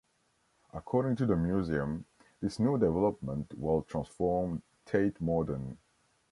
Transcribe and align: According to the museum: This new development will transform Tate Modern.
According 0.73 1.15
to 1.17 1.27
the 1.27 1.35
museum: 1.35 2.05
This 2.41 2.57
new 2.57 2.75
development 2.79 3.53
will 3.55 3.83
transform 3.83 4.63
Tate 4.83 5.21
Modern. 5.21 5.77